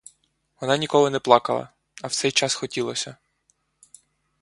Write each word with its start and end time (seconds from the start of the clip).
Вона 0.61 0.77
ніколи 0.77 1.09
не 1.09 1.19
плакала, 1.19 1.69
а 2.01 2.07
в 2.07 2.11
цей 2.13 2.31
час 2.31 2.53
хотілося. 2.53 3.15